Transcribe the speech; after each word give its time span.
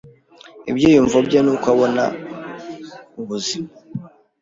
ibyiyumvo 0.69 1.17
bye 1.27 1.39
n’uko 1.41 1.65
abona 1.73 2.03
ubuzima. 3.21 3.69